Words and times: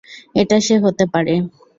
এটা 0.35 0.57
সে 0.59 0.75
হতে 0.83 1.05
পারে। 1.13 1.33